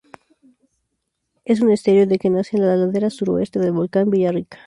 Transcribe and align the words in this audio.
Es 1.45 1.61
un 1.61 1.69
estero 1.69 2.07
de 2.07 2.17
que 2.17 2.31
nace 2.31 2.57
en 2.57 2.65
la 2.65 2.75
ladera 2.75 3.11
suroeste 3.11 3.59
del 3.59 3.71
volcán 3.73 4.09
Villarrica. 4.09 4.57